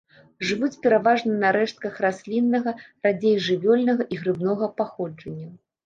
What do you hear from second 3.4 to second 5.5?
жывёльнага і грыбнога паходжання.